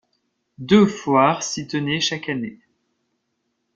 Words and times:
Deux 0.57 0.87
foires 0.87 1.43
s'y 1.43 1.67
tenaient 1.67 1.99
chaque 1.99 2.27
année. 2.27 2.59